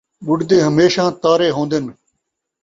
ٻُݙدے 0.25 0.57
ہمیشاں 0.67 1.07
تارے 1.21 1.49
ہوندن 1.55 1.85